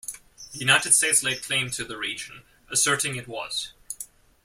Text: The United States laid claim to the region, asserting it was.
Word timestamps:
The 0.51 0.57
United 0.57 0.93
States 0.93 1.21
laid 1.21 1.43
claim 1.43 1.69
to 1.69 1.85
the 1.85 1.95
region, 1.95 2.41
asserting 2.71 3.17
it 3.17 3.27
was. 3.27 3.71